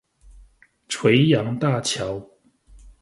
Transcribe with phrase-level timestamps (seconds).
[0.87, 2.27] 垂楊大橋